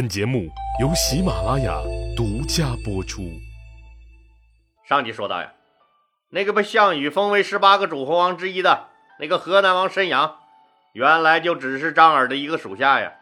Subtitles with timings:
[0.00, 0.48] 本节目
[0.80, 1.78] 由喜马拉雅
[2.16, 3.38] 独家播出。
[4.88, 5.52] 上集说到呀，
[6.30, 10.38] 那个被项羽封为十八个诸侯王之一的那个河南王申阳，
[10.94, 13.12] 原来就只是张耳的一个属下呀。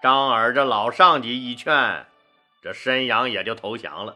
[0.00, 2.06] 张耳这老上级一劝，
[2.62, 4.14] 这申阳也就投降了，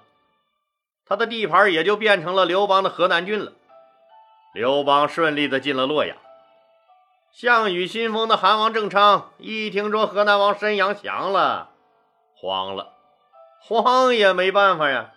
[1.04, 3.54] 他的地盘也就变成了刘邦的河南郡了。
[4.54, 6.16] 刘邦顺利的进了洛阳。
[7.32, 11.70] 项羽新封的韩王郑昌一听说河南王申阳降了。
[12.40, 12.94] 慌了，
[13.60, 15.12] 慌也没办法呀。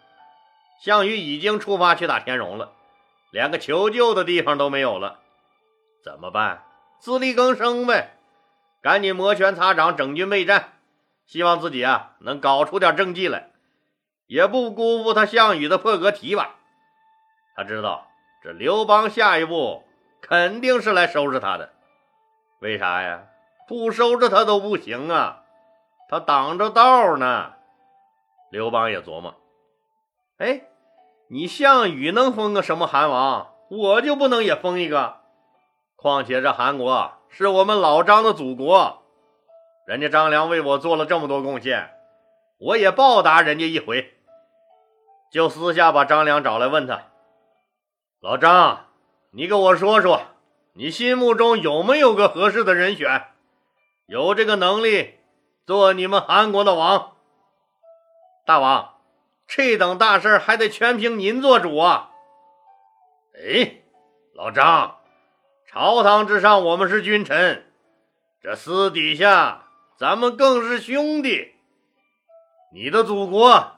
[0.82, 2.74] 项羽已经出发去打田荣了，
[3.32, 5.22] 连个求救的地方都没有了，
[6.04, 6.66] 怎么办？
[7.00, 8.18] 自力更生呗，
[8.82, 10.74] 赶紧摩拳擦掌，整军备战，
[11.26, 13.52] 希望自己啊能搞出点政绩来，
[14.28, 16.56] 也不辜负他项羽的破格提拔。
[17.56, 18.08] 他知道
[18.44, 19.86] 这刘邦下一步
[20.20, 21.72] 肯定是来收拾他的，
[22.60, 23.24] 为啥呀？
[23.66, 25.43] 不收拾他都不行啊。
[26.14, 27.54] 他挡着道呢，
[28.52, 29.34] 刘邦也琢磨：
[30.38, 30.62] 哎，
[31.28, 35.22] 你项羽能封个什么韩王，我就不能也封一个？
[35.96, 39.02] 况且这韩国是我们老张的祖国，
[39.88, 41.90] 人家张良为我做了这么多贡献，
[42.60, 44.14] 我也报答人家一回。
[45.32, 47.06] 就私下把张良找来，问他
[48.22, 48.86] ：“老张，
[49.32, 50.22] 你给我说说，
[50.74, 53.30] 你心目中有没有个合适的人选？
[54.06, 55.16] 有这个能力？”
[55.66, 57.16] 做你们韩国的王，
[58.46, 58.96] 大王，
[59.48, 62.12] 这等大事还得全凭您做主啊！
[63.36, 63.78] 哎，
[64.34, 64.98] 老张，
[65.66, 67.72] 朝堂之上我们是君臣，
[68.42, 69.68] 这私底下
[69.98, 71.56] 咱们更是兄弟。
[72.74, 73.78] 你的祖国，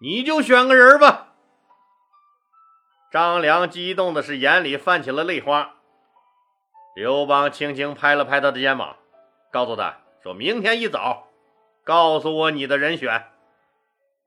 [0.00, 1.32] 你就选个人吧。
[3.10, 5.74] 张良激动的是眼里泛起了泪花。
[6.94, 8.96] 刘邦轻轻拍了拍他的肩膀，
[9.50, 9.96] 告诉他。
[10.22, 11.28] 说明天一早，
[11.82, 13.24] 告诉我你的人选。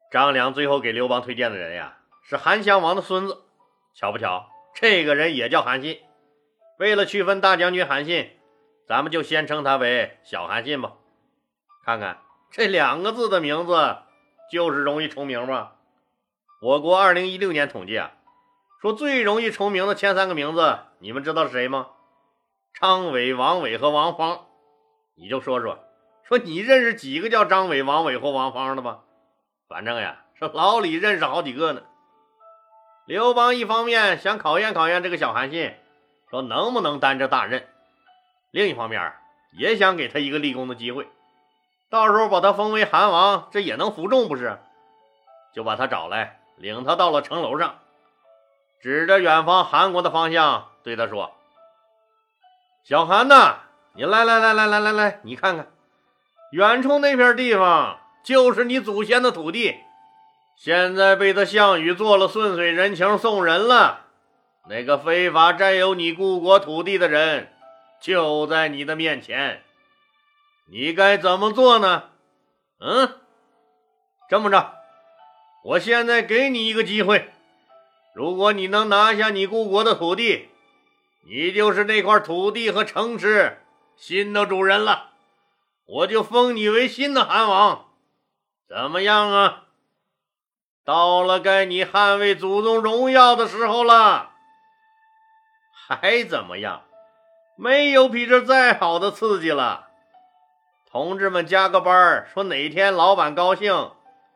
[0.10, 3.44] 张良最后给刘邦推荐的人呀，是韩襄王的孙子。
[3.94, 6.02] 巧不巧，这个人也叫韩信。
[6.80, 8.32] 为了区分大将军韩信，
[8.88, 10.94] 咱们就先称他为小韩信吧。
[11.86, 13.98] 看看这两个字的名字，
[14.52, 15.74] 就是容易重名吗？
[16.60, 18.14] 我国二零一六年统计啊，
[18.82, 21.90] 说最容易重名的前三个名字，你们知道是谁吗？
[22.74, 24.48] 张伟、王伟和王芳。
[25.16, 25.80] 你就说说，
[26.24, 29.02] 说你认识几个叫张伟、王伟或王芳的吧？
[29.68, 31.84] 反正呀，是老李认识好几个呢。
[33.06, 35.76] 刘邦一方面想考验考验这个小韩信，
[36.30, 37.62] 说能不能担这大任；
[38.52, 39.14] 另一方面
[39.52, 41.08] 也想给他一个立功的机会，
[41.90, 44.58] 到时候把他封为韩王，这也能服众不是？
[45.54, 47.80] 就把他找来，领他到了城楼上，
[48.82, 51.36] 指着远方韩国的方向对他说
[52.84, 53.60] ：“小韩呐。”
[53.96, 55.68] 你来来来来来来来，你看看，
[56.52, 59.76] 远处那片地方就是你祖先的土地，
[60.58, 64.08] 现在被他项羽做了顺水人情送人了。
[64.68, 67.54] 那个非法占有你故国土地的人
[68.02, 69.62] 就在你的面前，
[70.72, 72.06] 你该怎么做呢？
[72.80, 73.20] 嗯，
[74.28, 74.74] 这么着，
[75.66, 77.32] 我现在给你一个机会，
[78.16, 80.50] 如果你能拿下你故国的土地，
[81.28, 83.60] 你就是那块土地和城池。
[84.06, 85.12] 新的主人了，
[85.86, 87.86] 我就封你为新的韩王，
[88.68, 89.64] 怎么样啊？
[90.84, 94.32] 到了该你捍卫祖宗荣耀的时候了，
[95.88, 96.82] 还怎么样？
[97.56, 99.88] 没有比这再好的刺激了。
[100.92, 103.92] 同志们加个班说哪天老板高兴，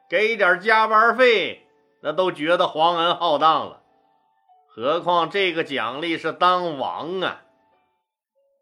[0.09, 1.67] 给点加班费，
[2.03, 3.81] 那都觉得皇恩浩荡了。
[4.69, 7.41] 何况这个奖励是当王啊！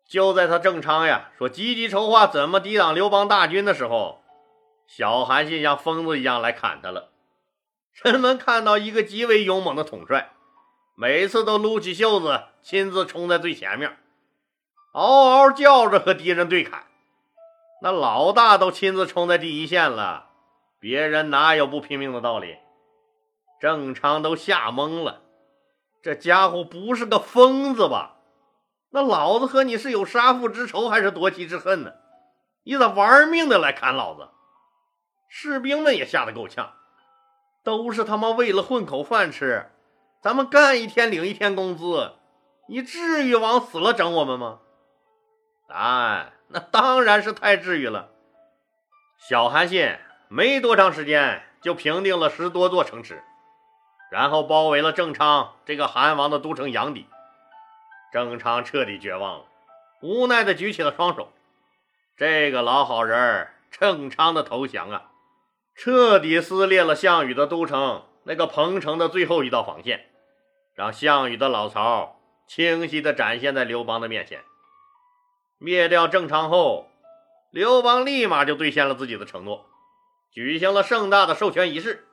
[0.08, 4.22] 就在他郑昌呀说积极筹划怎么抵挡刘邦大军的时候，
[4.88, 7.10] 小韩信像疯子一样来砍他了。
[8.04, 10.34] 人们看到一个极为勇猛的统帅，
[10.96, 13.98] 每次都撸起袖子，亲自冲在最前面，
[14.94, 16.84] 嗷嗷叫着和敌人对砍。
[17.82, 20.30] 那老大都亲自冲在第一线了，
[20.80, 22.58] 别人哪有不拼命的道理？
[23.60, 25.22] 郑昌都吓懵了，
[26.04, 28.15] 这家伙不是个疯子吧？
[28.96, 31.92] 那老子和你是有杀父之仇还是夺妻之恨呢？
[32.64, 34.30] 你咋玩命的来砍老子？
[35.28, 36.72] 士兵们也吓得够呛，
[37.62, 39.70] 都是他妈为了混口饭吃，
[40.22, 42.14] 咱们干一天领一天工资，
[42.70, 44.60] 你至于往死了整我们吗？
[45.68, 48.12] 答案那当然是太至于了。
[49.18, 49.94] 小韩信
[50.30, 53.22] 没多长时间就平定了十多座城池，
[54.10, 57.06] 然后包围了郑昌这个韩王的都城阳底。
[58.16, 59.46] 郑昌彻底绝望了，
[60.02, 61.34] 无奈的举起了双手。
[62.16, 65.12] 这个老好人儿郑昌的投降啊，
[65.76, 70.06] 彻底撕裂了项羽的都城那个彭城的最后一道防线，
[70.76, 72.18] 让项羽的老巢
[72.48, 74.46] 清晰地展现在刘邦的面前。
[75.58, 76.90] 灭掉郑昌后，
[77.52, 79.66] 刘邦立马就兑现了自己的承诺，
[80.32, 82.08] 举行了盛大的授权仪式，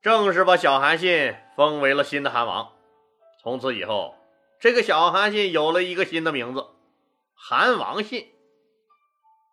[0.00, 2.70] 正式把小韩信封为了新的韩王。
[3.42, 4.15] 从此以后，
[4.60, 6.66] 这个小韩信有了一个新的名字——
[7.34, 8.28] 韩王信。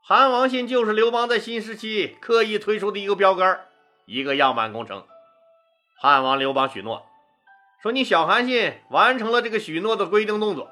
[0.02, 3.66] 韩王信就是刘邦在新时期刻意推出的一个标杆，
[4.06, 5.06] 一个样板工程。
[6.02, 7.06] 汉王刘邦许诺
[7.82, 10.70] 说：“你小韩信完成了这个许诺的规定动作，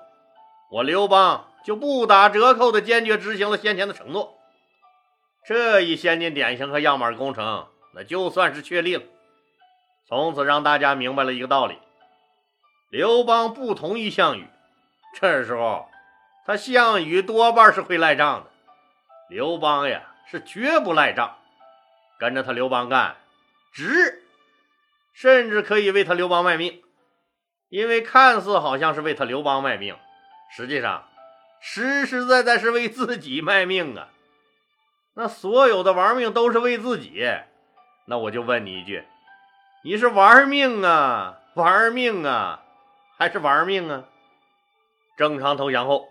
[0.72, 4.36] 我刘邦。”就不打折扣的坚决执行了先前的承诺，
[5.46, 9.04] 这一先进典型和样板工程，那就算是确立了。
[10.08, 11.78] 从此让大家明白了一个道理：
[12.92, 14.46] 刘邦不同意项羽，
[15.16, 15.90] 这时候
[16.46, 18.52] 他项羽多半是会赖账的。
[19.30, 21.38] 刘邦呀，是绝不赖账，
[22.20, 23.16] 跟着他刘邦干，
[23.72, 24.22] 值，
[25.14, 26.84] 甚至可以为他刘邦卖命。
[27.70, 29.96] 因为看似好像是为他刘邦卖命，
[30.54, 31.08] 实际上。
[31.62, 34.10] 实实在在是为自己卖命啊！
[35.14, 37.24] 那所有的玩命都是为自己，
[38.06, 39.06] 那我就问你一句：
[39.86, 42.64] 你是玩命啊，玩命啊，
[43.22, 44.06] 还是玩命啊？
[45.16, 46.10] 郑昌投降后，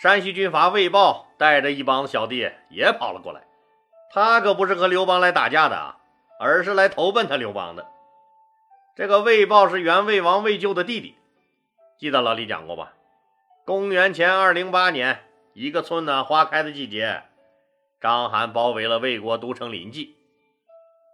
[0.00, 3.42] 山西军阀魏豹带着一帮子小弟也跑了过来。
[4.10, 5.98] 他可不是和刘邦来打架的啊，
[6.40, 7.86] 而是来投奔他刘邦的。
[8.96, 11.18] 这个魏豹是原魏王魏咎的弟弟，
[11.98, 12.94] 记得老李讲过吧？
[13.66, 17.24] 公元前二零八年，一个春暖花开的季节，
[18.00, 20.16] 章邯包围了魏国都城临济。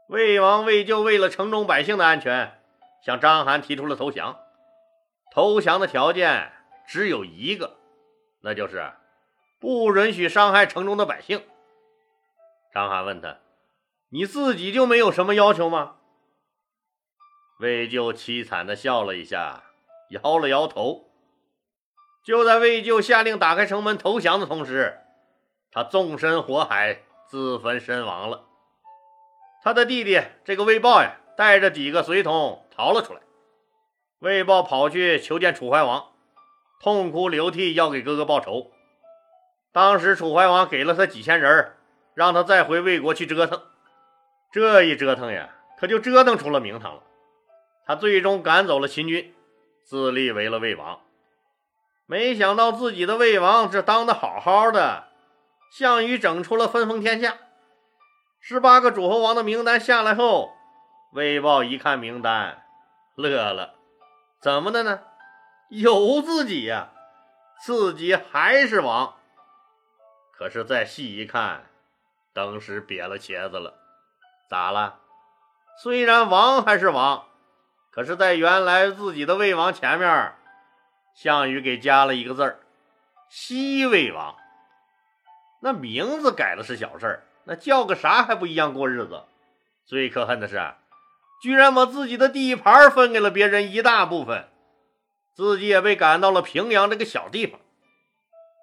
[0.08, 2.60] 魏王魏咎为了城中百姓的安全，
[3.04, 4.38] 向章邯提出了投降。
[5.34, 6.52] 投降的条件
[6.86, 7.78] 只有一个，
[8.42, 8.92] 那就是
[9.58, 11.42] 不允许伤害城中的百姓。
[12.70, 13.38] 章邯问他
[14.12, 15.96] ：“你自己就没有什么要求吗？”
[17.60, 19.62] 魏咎凄惨地笑了一下，
[20.10, 21.08] 摇了摇头。
[22.22, 25.00] 就在魏咎下令打开城门投降的同时，
[25.70, 28.44] 他纵身火海自焚身亡了。
[29.62, 33.22] 他的弟弟这个魏豹呀，带着几个随从逃了出来。
[34.22, 36.12] 魏豹跑去求见楚怀王，
[36.80, 38.70] 痛哭流涕要给哥哥报仇。
[39.72, 41.72] 当时楚怀王给了他几千人，
[42.14, 43.60] 让他再回魏国去折腾。
[44.52, 47.02] 这一折腾呀，可就折腾出了名堂了。
[47.84, 49.34] 他最终赶走了秦军，
[49.82, 51.00] 自立为了魏王。
[52.06, 55.08] 没想到自己的魏王这当的好好的，
[55.72, 57.38] 项羽整出了分封天下。
[58.38, 60.52] 十八个诸侯王的名单下来后，
[61.12, 62.62] 魏豹一看名单，
[63.16, 63.81] 乐了。
[64.42, 65.00] 怎么的呢？
[65.68, 66.90] 有自己呀，
[67.64, 69.14] 自己还是王。
[70.32, 71.66] 可是再细一看，
[72.32, 73.74] 当时瘪了茄子了。
[74.50, 74.98] 咋了？
[75.80, 77.26] 虽然王还是王，
[77.92, 80.34] 可是，在原来自己的魏王前面。
[81.14, 82.58] 项羽给加了一个字儿，
[83.28, 84.34] 西魏王。
[85.60, 89.22] 那名字改的是小事儿，那叫个啥还不一样过日子？
[89.86, 90.74] 最可恨的是，
[91.42, 94.48] 居然把自己的地盘分给了别人一大部分，
[95.34, 97.60] 自己也被赶到了平阳这个小地方。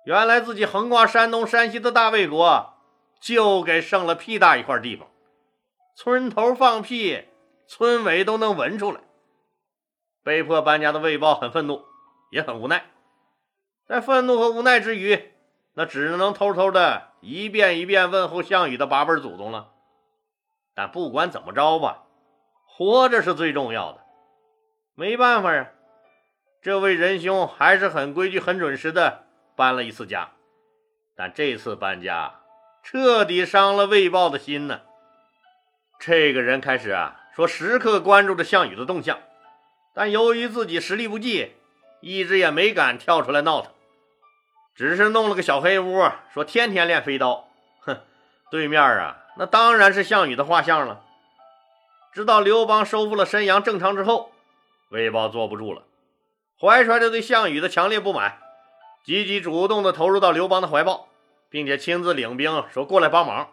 [0.06, 2.74] 原来自己横跨山东、山西的大魏国，
[3.22, 5.08] 就给剩了屁大一块地方。
[5.96, 7.26] 村头放屁，
[7.68, 9.02] 村委都能闻出来。
[10.24, 11.84] 被迫搬家的魏豹很愤怒。
[12.32, 12.86] 也很无奈，
[13.88, 15.34] 在愤怒和无奈之余，
[15.74, 19.72] 那只能偷偷的一遍一遍问候项羽的八辈祖宗了。
[20.76, 22.04] 但不管怎么着吧，
[22.80, 24.00] 活着是最重要的。
[24.96, 25.68] 没办法呀，
[26.62, 29.26] 这位仁兄还是很规矩、很准时的
[29.58, 30.30] 搬了一次家。
[31.14, 32.40] 但这次搬家
[32.82, 34.80] 彻底伤了魏豹的心呢。
[36.00, 39.20] 这个人开始啊说时刻关注着项羽的动向，
[39.94, 41.58] 但由于自己实力不济。
[42.00, 43.74] 一直也没敢跳出来闹腾，
[44.74, 47.50] 只是弄了个小黑屋，说天天练飞刀。
[47.82, 47.98] 哼，
[48.50, 51.04] 对面啊，那当然是项羽的画像了。
[52.12, 54.32] 直到刘邦收复了申阳、郑昌之后，
[54.90, 55.84] 魏豹坐不住了，
[56.60, 58.40] 怀揣着对项羽的强烈不满，
[59.04, 61.08] 积极主动的投入到刘邦的怀抱，
[61.50, 63.50] 并且亲自领兵说过来帮忙。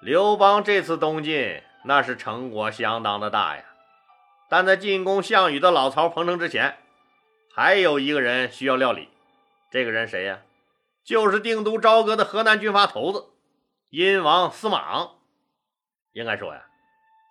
[0.00, 3.64] 刘邦这次东进，那是成果相当的大呀。
[4.48, 6.78] 但在进攻项羽的老巢彭城之前，
[7.54, 9.08] 还有一个人需要料理，
[9.70, 10.40] 这个人谁呀？
[11.02, 13.26] 就是定都朝歌的河南军阀头子
[13.88, 15.12] 殷王司马昂。
[16.12, 16.66] 应该说呀，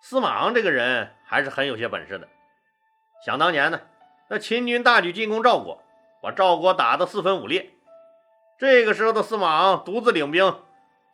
[0.00, 2.28] 司马昂这个人还是很有些本事的。
[3.24, 3.80] 想当年呢，
[4.28, 5.82] 那秦军大举进攻赵国，
[6.22, 7.70] 把赵国打得四分五裂。
[8.58, 10.62] 这个时候的司马昂独自领兵，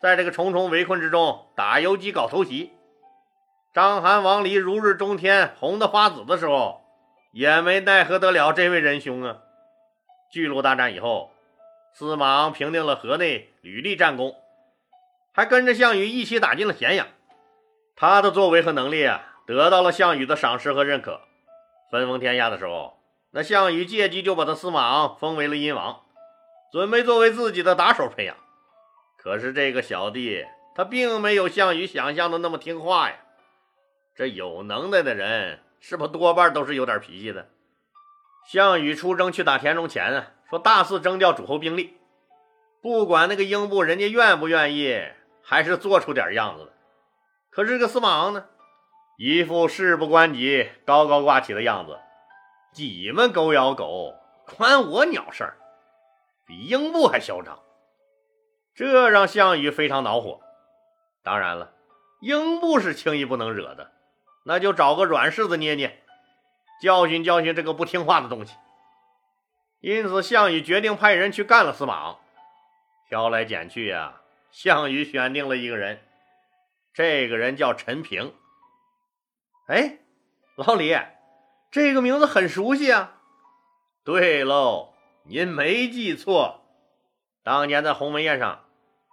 [0.01, 2.73] 在这个重重围困之中打游击搞偷袭。
[3.75, 6.83] 章邯王离如日中天、红得发紫的时候，
[7.33, 9.39] 也没奈何得了这位仁兄啊。
[10.31, 11.33] 巨鹿大战以后，
[11.93, 14.35] 司马昂平定了河内，屡立战功，
[15.33, 17.07] 还跟着项羽一起打进了咸阳。
[17.99, 21.23] 他的作为和能力啊，得到了项羽的赏识和认可。
[21.91, 23.01] 分封天下的时候，
[23.31, 26.03] 那项羽借机就把他司马昂封为了殷王，
[26.71, 28.37] 准备作为自己的打手培养。
[29.17, 33.17] 可是这个小弟他并没有项羽想象的那么听话呀。
[34.15, 37.49] 这有能耐的人，是不多半都是有点脾气的？
[38.47, 41.97] 项羽出征去打田中前啊，说大肆征调诸侯兵力，
[42.83, 45.03] 不管那个英布人家愿不愿意，
[45.43, 46.73] 还是做出点样子的。
[47.57, 48.45] 可是这个司马昂呢，
[49.17, 51.99] 一副事不关己、高高挂起的样子，
[52.75, 55.57] 你们狗咬狗，关我鸟事儿，
[56.47, 57.59] 比英布还嚣张，
[58.75, 60.43] 这让项羽非常恼火。
[61.23, 61.73] 当然了，
[62.21, 63.91] 英布是轻易不能惹的，
[64.45, 66.03] 那就找个软柿子捏捏。
[66.83, 68.55] 教训教训这个不听话的东西，
[69.81, 72.19] 因此项羽决定派人去干了司马昂。
[73.09, 74.21] 挑来拣去呀，
[74.51, 76.06] 项羽选定了一个人，
[76.97, 78.33] 这个人叫陈平。
[79.69, 79.99] 哎，
[80.55, 80.97] 老李，
[81.71, 83.19] 这个名字很熟悉啊。
[84.03, 86.65] 对喽，您没记错，
[87.45, 88.65] 当年在鸿门宴上，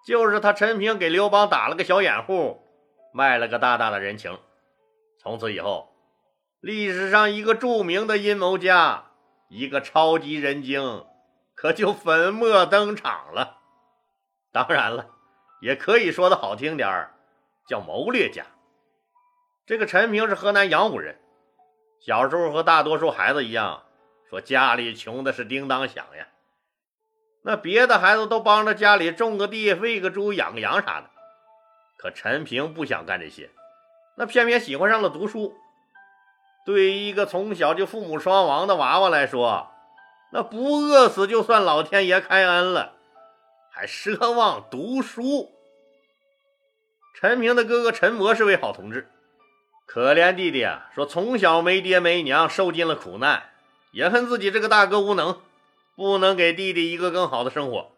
[0.08, 2.66] 就是他陈平给刘邦打了个小掩护，
[3.12, 4.40] 卖了个大大的人情。
[5.20, 5.90] 从此以后。
[6.62, 9.08] 历史上一个著名的阴谋家，
[9.50, 11.06] 一个超级人精，
[11.54, 13.58] 可就粉墨登场了。
[14.54, 15.10] 当然了，
[15.60, 17.14] 也可以说的好听点儿，
[17.68, 18.46] 叫谋略家。
[19.66, 21.18] 这个陈平是河南阳武人，
[22.00, 23.84] 小时候和大多数孩子一样，
[24.30, 26.28] 说家里穷的是叮当响呀。
[27.46, 31.10] 那别的孩子都帮着家里种个地、喂个猪、养个羊啥的，
[31.98, 33.50] 可陈平不想干这些，
[34.16, 35.56] 那偏偏喜欢上了读书。
[36.66, 39.72] 对于一个从小就父母双亡的娃娃来说，
[40.32, 42.96] 那不饿死就算老天爷开恩了，
[43.72, 45.53] 还奢望读书。
[47.14, 49.08] 陈平的哥哥陈伯是位好同志，
[49.86, 53.52] 可怜弟弟啊，说从小没爹没娘，受尽了苦难，
[53.92, 55.40] 也恨自己这个大哥无能，
[55.96, 57.92] 不能给弟弟一个更好的生活。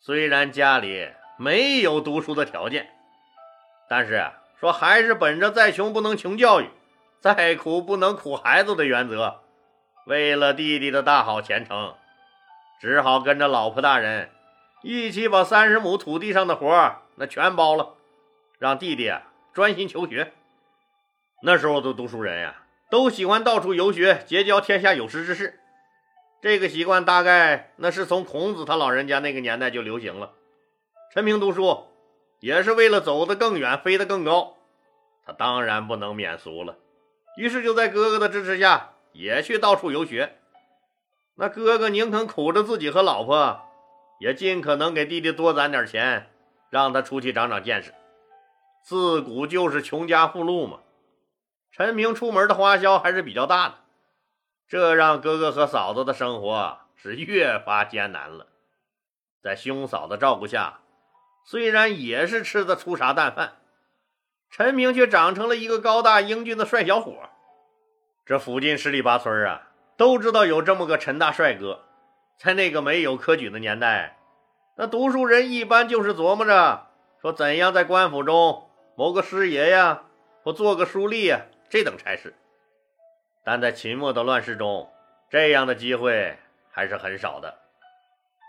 [0.00, 2.88] 虽然家里没有读书的条件，
[3.88, 6.70] 但是说还是本着再穷不能穷教育。
[7.20, 9.40] 再苦不能苦孩子的原则，
[10.06, 11.96] 为了弟弟的大好前程，
[12.80, 14.30] 只好跟着老婆大人
[14.84, 17.96] 一起把三十亩土地上的活那全包了，
[18.58, 19.12] 让弟弟
[19.52, 20.32] 专心求学。
[21.42, 25.60] 那时候的读书人呀，都喜欢到处游学，结交天下有识之士。
[26.40, 30.32] 这个习惯大概那是从孔子他老人家那个年代就流行了。
[31.12, 31.86] 陈平读书
[32.40, 34.56] 也是为了走得更远，飞得更高，
[35.24, 36.76] 他当然不能免俗了。
[37.36, 40.36] 于是就在哥哥的支持下，也去到处游学。
[41.36, 43.60] 那哥哥宁肯苦着自己和老婆，
[44.20, 46.28] 也尽可能给弟弟多攒点钱，
[46.68, 47.94] 让他出去长长见识。
[48.82, 50.80] 自古就是穷家富路嘛。
[51.70, 53.74] 陈平出门的花销还是比较大的，
[54.66, 58.46] 这让哥哥和嫂子的生活是越发艰难了。
[59.42, 60.80] 在兄嫂的照顾下，
[61.44, 63.58] 虽然也是吃的粗茶淡饭。
[64.50, 67.12] 陈平却长成了一个高大英俊的帅小伙。
[68.24, 71.84] 这附近十里八村啊，都知道有这么个陈大帅哥。
[72.38, 74.18] 在那个没有科举的年代，
[74.76, 76.86] 那读书人一般就是琢磨着
[77.20, 78.67] 说怎样在官府中
[78.98, 80.02] 谋个师爷呀，
[80.42, 82.34] 或做个书吏呀这等差事。
[83.44, 84.90] 但在秦末的乱世中，
[85.30, 86.36] 这样的机会
[86.72, 87.58] 还是很少的。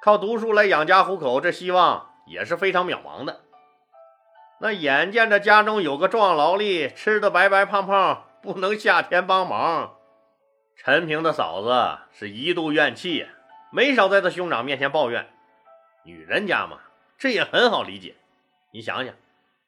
[0.01, 3.41] 靠读书来养家糊口，这希望也是非常渺茫的。
[4.59, 9.97] 那眼见着家中有个壮劳力，吃的白白胖胖，不能下田帮忙，
[10.75, 13.27] 陈平的嫂子是一度怨气，
[13.71, 15.29] 没少在他兄长面前抱怨。
[16.03, 16.79] 女人家嘛，
[17.19, 18.15] 这也很好理解。
[18.71, 19.13] 你想想，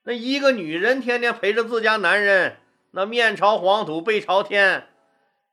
[0.03, 2.57] 那一个女人天天陪着自家男人，
[2.91, 4.87] 那面朝黄土背朝天，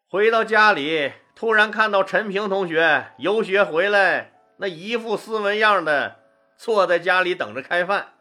[0.09, 6.21] 回到家里，突然看到陈平同学游学回来，那一副斯文样的，
[6.57, 8.15] 坐在家里等着开饭。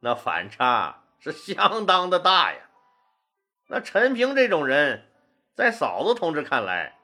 [0.00, 2.58] 那反差是相当的大呀！
[3.68, 5.08] 那陈平这种人，
[5.56, 6.98] 在嫂子同志看来，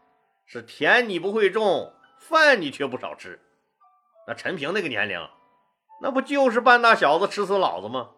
[0.47, 3.41] 是田你不会种，饭你却不少吃。
[4.29, 5.19] 那陈平那个年龄，
[6.03, 8.11] 那不就是半大小子吃死老子吗？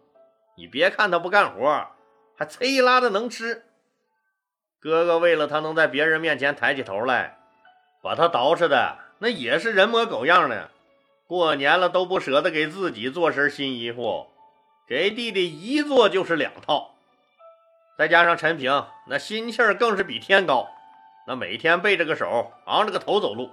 [0.55, 1.87] 你别看他不干活，
[2.37, 3.63] 还呲拉的能吃。
[4.79, 7.37] 哥哥为了他能在别人面前抬起头来，
[8.01, 10.69] 把他捯饬的那也是人模狗样的。
[11.25, 14.27] 过年了都不舍得给自己做身新衣服。
[14.85, 16.95] 给弟弟一做就是两套。
[17.97, 20.67] 再加上陈平那心气儿更是比天高，
[21.25, 23.49] 那每天背着个手，昂着个头走路，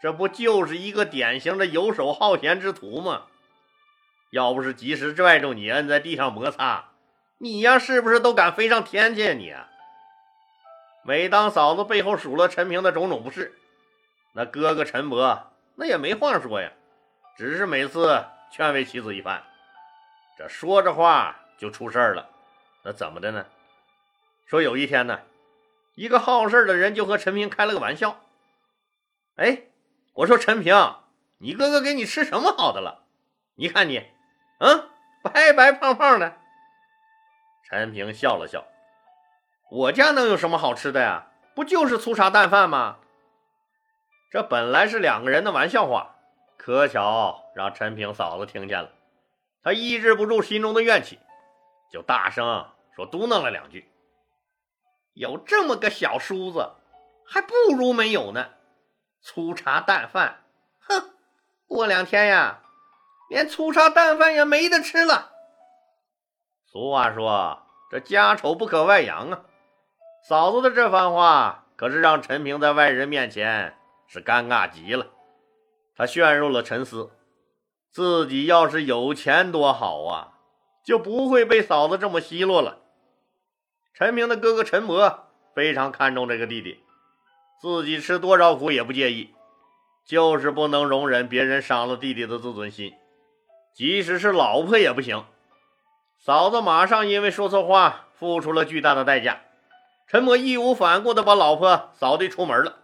[0.00, 3.24] 这不就是一个典型的游手好闲之徒吗？
[4.30, 6.90] 要不是及时拽住你，摁在地上摩擦，
[7.38, 9.34] 你呀是不是都敢飞上天去？
[9.34, 9.68] 你啊！
[11.04, 13.56] 每当嫂子背后数落陈平的种种不是，
[14.34, 16.70] 那哥哥陈伯那也没话说呀，
[17.36, 19.42] 只是每次劝慰妻子一番，
[20.36, 22.28] 这说着话就出事儿了。
[22.82, 23.46] 那怎么的呢？
[24.44, 25.20] 说有一天呢，
[25.94, 28.20] 一个好事的人就和陈平开了个玩笑。
[29.36, 29.62] 哎，
[30.14, 30.96] 我说陈平，
[31.38, 33.04] 你哥哥给你吃什么好的了？
[33.54, 34.06] 你看你，
[34.58, 34.88] 嗯，
[35.22, 36.36] 白白胖胖的。
[37.64, 38.64] 陈平笑了笑。
[39.70, 41.26] 我家能有什么好吃的呀？
[41.54, 42.98] 不就是粗茶淡饭吗？
[44.30, 46.16] 这本来是两个人的玩笑话，
[46.56, 48.90] 可巧让陈平嫂子听见了，
[49.62, 51.18] 她抑制不住心中的怨气，
[51.90, 53.90] 就大声说嘟囔了两句
[55.14, 56.74] ：“有这么个小叔子，
[57.26, 58.50] 还不如没有呢。
[59.20, 60.44] 粗茶淡饭，
[60.80, 61.10] 哼，
[61.66, 62.60] 过两天呀，
[63.28, 65.32] 连粗茶淡饭也没得吃了。”
[66.70, 69.42] 俗话说：“这家丑不可外扬啊。”
[70.28, 75.06] 嫂子的这番话可是让陈平在外人面前是尴尬极了，
[75.96, 77.10] 他陷入了沉思。
[77.90, 80.34] 自己要是有钱多好啊，
[80.84, 82.80] 就不会被嫂子这么奚落了。
[83.94, 86.84] 陈平的哥哥陈伯非常看重这个弟弟，
[87.60, 89.34] 自己吃多少苦也不介意，
[90.04, 92.94] 就是不能容忍别人伤了弟弟的自尊心，
[93.72, 95.24] 即使是老婆也不行。
[96.18, 99.40] 嫂子马上因为说错话付出了巨大的代价。
[100.06, 102.78] 陈默义无反顾地把老婆扫地出门了，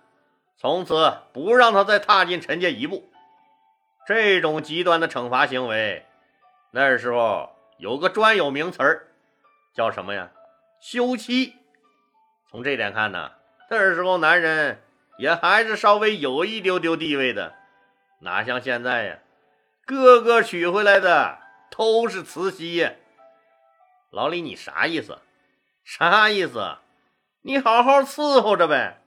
[0.59, 3.11] 从此不让他再踏进陈家一步。
[4.07, 6.05] 这种极端的惩罚行为，
[6.71, 9.09] 那时候有个专有名词儿，
[9.73, 10.31] 叫什么呀？
[10.81, 11.55] 休妻。
[12.51, 13.33] 从这点看呢，
[13.71, 14.83] 那时候男人
[15.17, 17.55] 也还是稍微有一丢丢地位的，
[18.19, 19.19] 哪像现在呀，
[19.87, 21.39] 个个娶回来的
[21.71, 22.91] 都是慈禧。
[24.11, 25.19] 老李，你啥意思？
[25.85, 26.79] 啥意思？
[27.43, 29.03] 你好好伺候着呗，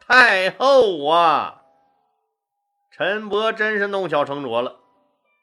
[0.00, 1.62] 太后啊！
[2.90, 4.76] 陈伯真是弄巧成拙了，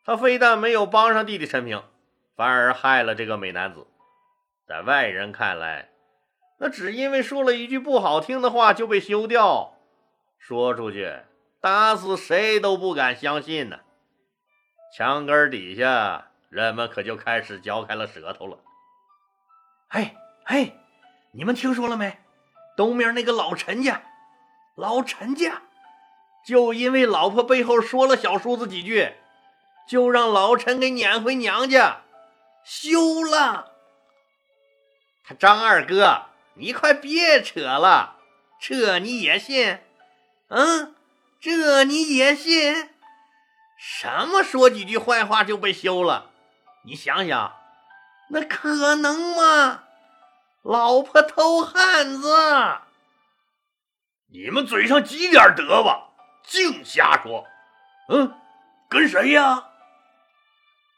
[0.03, 1.83] 他非但没有帮上弟弟陈平，
[2.35, 3.85] 反而害了这个美男子。
[4.67, 5.91] 在外人看来，
[6.59, 9.75] 那只因为说了一句不好听的话就被休掉，
[10.39, 11.19] 说出去
[11.59, 13.81] 打死谁都不敢相信呢。
[14.95, 18.57] 墙根底下，人们可就开始嚼开了舌头了。
[19.87, 20.77] 嘿，嘿，
[21.31, 22.17] 你们听说了没？
[22.75, 24.03] 东面那个老陈家，
[24.75, 25.61] 老陈家
[26.45, 29.13] 就因为老婆背后说了小叔子几句，
[29.87, 32.01] 就让老陈给撵回娘家
[32.65, 33.71] 休了。
[35.23, 36.25] 他张二哥，
[36.55, 38.17] 你快别扯了，
[38.59, 39.79] 这你也信？
[40.49, 40.95] 嗯，
[41.39, 42.89] 这你也信？
[43.83, 46.29] 什么说几句坏话就被休了？
[46.83, 47.55] 你想想，
[48.29, 49.85] 那可能吗？
[50.61, 52.79] 老婆偷汉子，
[54.27, 56.11] 你们嘴上积点德吧，
[56.43, 57.47] 净瞎说。
[58.09, 58.39] 嗯，
[58.87, 59.69] 跟谁呀？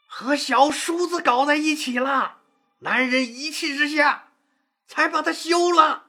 [0.06, 2.36] 和小叔子搞在一起了。
[2.80, 4.28] 男人一气之下
[4.86, 6.04] 才把他休了。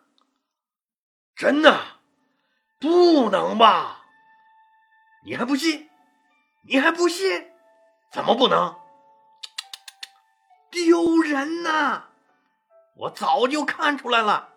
[1.38, 1.80] 真的？
[2.82, 4.02] 不能吧？
[5.26, 5.90] 你还不信？
[6.68, 7.52] 你还不信？
[8.12, 8.76] 怎么不能？
[10.72, 12.04] 丢人呐！
[12.96, 14.50] 我早就看出来了，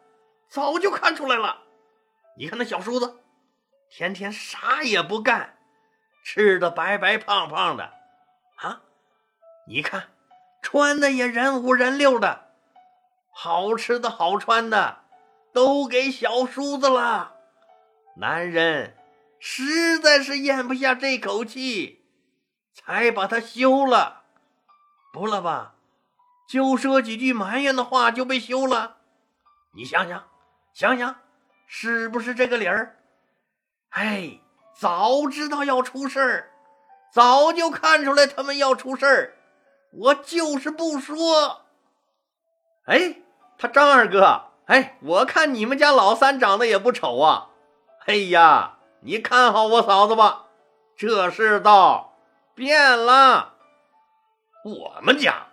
[0.48, 1.62] 早就看出来了。
[2.36, 3.20] 你看那小叔子，
[3.90, 5.58] 天天啥也不干，
[6.24, 7.92] 吃的白白胖胖的，
[8.56, 8.80] 啊，
[9.66, 10.08] 你看
[10.62, 12.52] 穿的也人五人六的，
[13.30, 15.04] 好吃的好穿的
[15.52, 17.34] 都给小叔子了。
[18.16, 18.96] 男人
[19.40, 22.05] 实在是咽不下这口气，
[22.74, 24.22] 才把他休了，
[25.12, 25.74] 不了吧？
[26.48, 28.96] 就说几句埋怨的话就被休了，
[29.74, 30.29] 你想想，
[30.72, 31.16] 想想，
[31.66, 32.96] 是不是这个理儿？
[33.90, 34.40] 哎，
[34.74, 36.51] 早知道要出事儿，
[37.12, 39.37] 早就看出来他们要出事儿，
[39.92, 41.66] 我就是不说。
[42.87, 43.16] 哎，
[43.59, 47.51] 他张二哥，哎，我看你们家老三长得也不丑啊。
[48.07, 50.46] 哎呀，你看好我嫂子吧，
[50.96, 52.18] 这世道
[52.54, 53.54] 变了，
[54.64, 55.46] 我们家。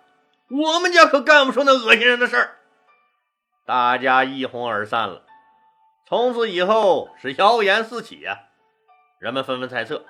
[0.48, 2.56] 我们家可干不出那恶心人的事儿，
[3.64, 5.22] 大家一哄而散了。
[6.06, 8.42] 从此以后是谣言四起呀，
[9.18, 10.04] 人们纷纷猜测，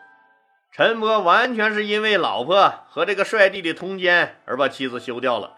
[0.73, 5.57] 陈伯完全是因为老婆和这个帅弟弟通奸而把妻子休掉了，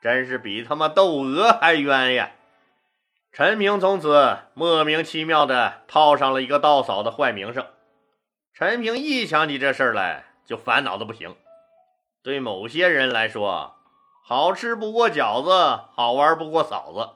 [0.00, 2.30] 真是比他妈窦娥还冤呀！
[3.36, 7.66] 陈平从此莫名其妙的套上了一个道嫂的坏名声。
[8.54, 11.36] 陈平一想起这事儿来，就烦恼的不行。
[12.22, 13.74] 对某些人来说，
[14.24, 15.50] 好吃不过饺子，
[15.92, 17.10] 好玩不过嫂子。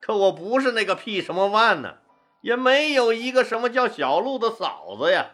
[0.00, 1.98] 可我不是那个屁什么万呢，
[2.40, 5.26] 也没有一个什么叫小鹿的嫂子呀！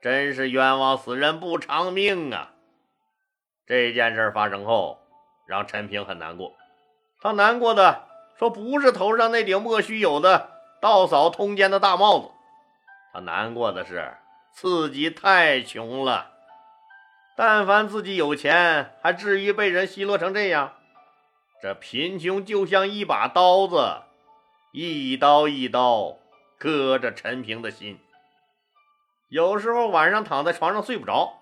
[0.00, 2.52] 真是冤枉死人不偿命啊！
[3.66, 5.00] 这件事发生后，
[5.46, 6.54] 让陈平很难过。
[7.20, 8.04] 他难过的
[8.40, 12.30] 说：“不是头上那顶莫须有的道嫂通奸的大帽子，
[13.12, 14.16] 他难过的是
[14.50, 16.30] 自己太穷了。
[17.36, 20.72] 但凡自己有钱，还至于被人奚落成这样？
[21.60, 24.04] 这贫穷就像一把刀子，
[24.72, 26.16] 一刀一刀
[26.58, 28.00] 割着陈平的心。”
[29.28, 31.34] 有时候晚上躺在床上睡不着，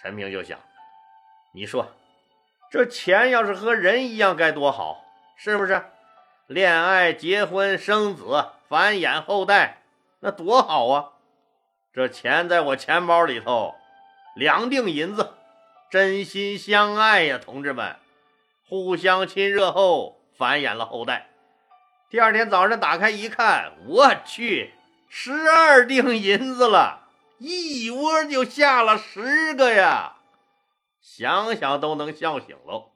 [0.00, 0.56] 陈平就想：
[1.52, 1.88] 你说，
[2.70, 5.04] 这钱要是和人一样该多好，
[5.36, 5.84] 是不是？
[6.46, 9.82] 恋爱、结婚、生子、繁衍后代，
[10.20, 11.10] 那多好啊！
[11.92, 13.74] 这钱在我钱包里头，
[14.34, 15.34] 两锭银子，
[15.90, 17.96] 真心相爱呀，同志们，
[18.68, 21.28] 互相亲热后繁衍了后代。
[22.10, 24.74] 第二天早上打开一看，我去，
[25.08, 27.08] 十二锭银子了。
[27.38, 30.16] 一窝就下了十个呀，
[31.00, 32.91] 想想都能笑醒喽。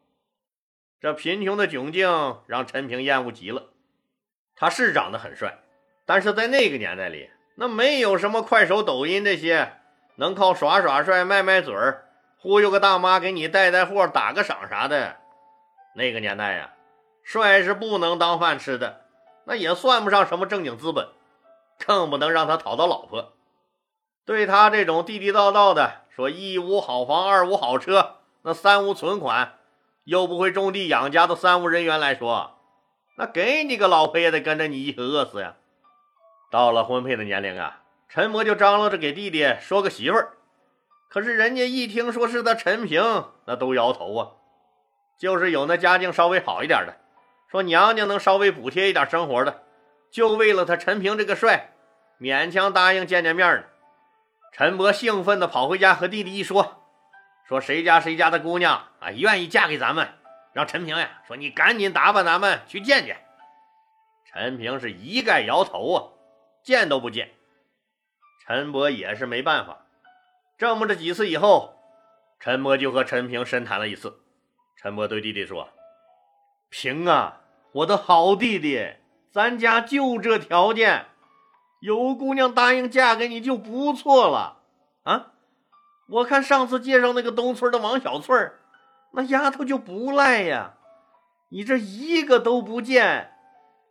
[1.00, 3.70] 这贫穷的窘境让陈平厌恶极了。
[4.54, 5.58] 他是长得很帅，
[6.06, 9.74] 但是在那个年代里，那没有什么快手、抖音这些
[10.16, 15.16] 能靠耍耍帅、卖卖嘴儿、忽悠个大妈给你带带货、打个赏啥的。
[15.94, 16.72] 那个年代呀，
[17.22, 19.02] 帅是不能当饭吃的，
[19.44, 21.08] 那也算不上什么正经资本，
[21.86, 23.34] 更不能让他讨到老婆。
[24.24, 29.58] 对他这种地地道道的说一无好房二无好车，那三无存款，
[30.06, 32.60] 又不会种地养家的三无人员来说，
[33.16, 35.56] 那给你个老婆也得跟着你一起饿死呀！
[36.48, 40.34] 到了婚配的年龄啊，陈伯就张罗着给弟弟说个媳妇儿，
[41.08, 43.02] 可是人家一听说是他陈平，
[43.46, 44.30] 那都摇头啊。
[45.18, 46.94] 就是有那家境稍微好一点的，
[47.50, 49.64] 说娘家能稍微补贴一点生活的，
[50.12, 51.72] 就为了他陈平这个帅，
[52.20, 53.64] 勉强答应见见面呢。
[54.52, 56.84] 陈伯兴奋地跑回家，和弟弟一说
[57.48, 60.08] ：“说谁家谁家的姑娘啊，愿意嫁给咱们，
[60.52, 63.24] 让陈平呀，说你赶紧打扮咱们去见见。”
[64.26, 65.98] 陈平是一概摇头啊，
[66.62, 67.30] 见都不见。
[68.44, 69.86] 陈伯也是没办法，
[70.58, 71.74] 这么着几次以后，
[72.40, 74.20] 陈伯就和陈平深谈了一次。
[74.76, 75.70] 陈伯对弟弟说
[76.68, 77.40] ：“平啊，
[77.72, 78.94] 我的好弟弟，
[79.32, 81.06] 咱家就这条件。”
[81.80, 84.55] 有姑娘答应嫁给你就不错了！
[86.08, 88.60] 我看上次介绍那个东村的王小翠儿，
[89.12, 90.74] 那丫头就不赖呀。
[91.48, 93.32] 你这一个都不见，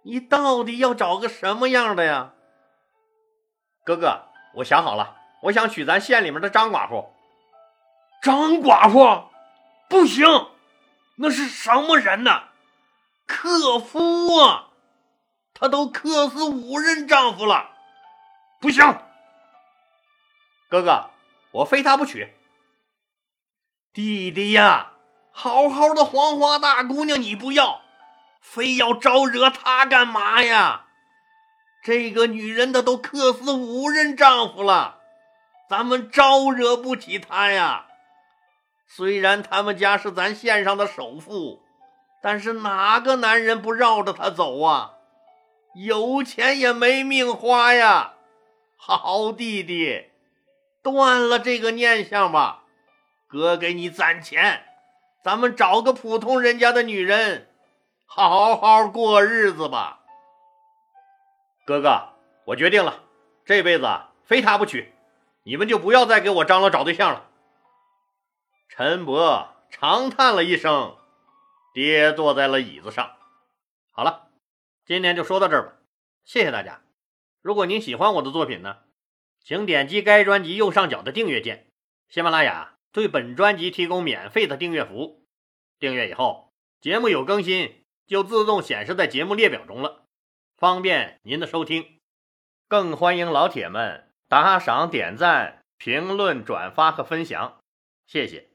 [0.03, 2.33] 你到底要找个什么样的呀？
[3.83, 4.23] 哥哥，
[4.55, 7.13] 我想好了，我想娶咱县里面的张寡妇。
[8.21, 9.29] 张寡妇
[9.89, 10.25] 不行，
[11.17, 12.43] 那是什么人呢？
[13.27, 14.69] 克夫啊！
[15.53, 17.69] 他都克死五任丈夫了。
[18.59, 18.83] 不行，
[20.69, 21.09] 哥哥，
[21.55, 22.33] 我非他不娶。
[23.93, 24.93] 弟弟呀，
[25.31, 27.81] 好好的黄花大姑娘你不要，
[28.41, 30.87] 非要招惹她干嘛呀？
[31.81, 34.99] 这个女人的都克死五任丈夫了，
[35.69, 37.85] 咱们招惹不起她呀。
[38.87, 41.61] 虽然他们家是咱县上的首富，
[42.21, 44.95] 但是哪个男人不绕着她走啊？
[45.75, 48.13] 有钱也没命花呀。
[48.77, 50.09] 好弟弟，
[50.85, 52.65] 断了这个念想吧，
[53.25, 54.63] 哥给你攒钱，
[55.23, 57.49] 咱们找个普通人家的女人，
[58.05, 60.01] 好好过日子吧。
[61.65, 62.09] 哥哥，
[62.45, 63.01] 我决定了，
[63.45, 63.89] 这辈子
[64.25, 64.93] 非他不娶，
[65.41, 67.31] 你们就不要再给我张罗找对象了。
[68.69, 70.95] 陈伯长叹了一声，
[71.73, 73.13] 跌坐在了椅子上。
[73.89, 74.27] 好了，
[74.85, 75.73] 今天就说到这儿吧，
[76.23, 76.81] 谢谢大家。
[77.41, 78.77] 如果您喜欢我的作品呢，
[79.45, 81.67] 请点击该专辑右上角的订阅键。
[82.09, 85.23] 喜马拉雅对本专辑提供免费的订阅服务，
[85.77, 90.05] 订阅以后，节目有更新就自动显示在节目列表中了，
[90.57, 91.99] 方便您的收听。
[92.67, 97.59] 更欢迎老铁们打赏、点赞、评论、转发和分享，
[98.07, 98.54] 谢谢。